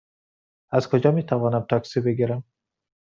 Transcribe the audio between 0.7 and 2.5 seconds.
از کجا می توانم تاکسی بگیرم؟